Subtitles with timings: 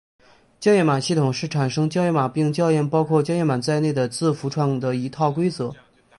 [0.59, 5.71] 校验码系统是产生校验码并校验包括校验码在内的字符串的一套规则。